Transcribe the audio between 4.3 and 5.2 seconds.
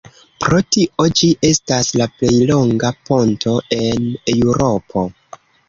Eŭropo.